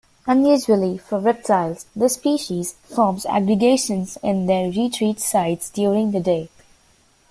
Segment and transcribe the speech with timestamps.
[0.25, 6.49] Unusually for reptiles, this species forms aggregations in their retreat sites during the day.